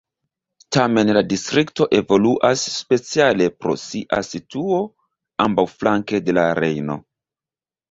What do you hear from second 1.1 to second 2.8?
la distrikto evoluas